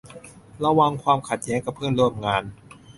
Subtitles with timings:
[0.63, 2.43] ระวังความขัดแย้งกับเพื่อนร่วมงาน